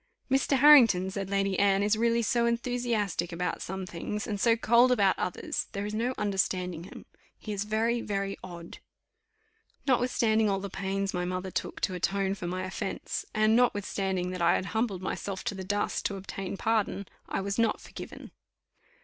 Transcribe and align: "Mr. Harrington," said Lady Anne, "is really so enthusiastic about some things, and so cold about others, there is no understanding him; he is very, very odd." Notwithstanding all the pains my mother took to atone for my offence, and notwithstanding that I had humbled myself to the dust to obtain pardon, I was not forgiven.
"Mr. 0.31 0.57
Harrington," 0.57 1.11
said 1.11 1.29
Lady 1.29 1.59
Anne, 1.59 1.83
"is 1.83 1.95
really 1.95 2.23
so 2.23 2.47
enthusiastic 2.47 3.31
about 3.31 3.61
some 3.61 3.85
things, 3.85 4.25
and 4.25 4.41
so 4.41 4.55
cold 4.55 4.91
about 4.91 5.13
others, 5.19 5.67
there 5.73 5.85
is 5.85 5.93
no 5.93 6.15
understanding 6.17 6.85
him; 6.85 7.05
he 7.37 7.53
is 7.53 7.65
very, 7.65 8.01
very 8.01 8.35
odd." 8.43 8.79
Notwithstanding 9.85 10.49
all 10.49 10.59
the 10.59 10.71
pains 10.71 11.13
my 11.13 11.23
mother 11.23 11.51
took 11.51 11.79
to 11.81 11.93
atone 11.93 12.33
for 12.33 12.47
my 12.47 12.63
offence, 12.63 13.25
and 13.35 13.55
notwithstanding 13.55 14.31
that 14.31 14.41
I 14.41 14.55
had 14.55 14.65
humbled 14.73 15.03
myself 15.03 15.43
to 15.43 15.53
the 15.53 15.63
dust 15.63 16.03
to 16.07 16.15
obtain 16.15 16.57
pardon, 16.57 17.07
I 17.29 17.41
was 17.41 17.59
not 17.59 17.79
forgiven. 17.79 18.31